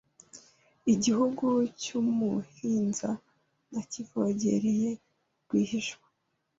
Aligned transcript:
Igihugu 0.93 1.45
cy’umuhinza 1.81 3.09
nakivogereye 3.71 4.89
rwihishwa 5.43 6.07